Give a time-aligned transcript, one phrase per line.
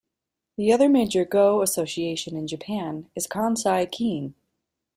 [0.57, 4.33] The other major Go association in Japan is Kansai Ki-in.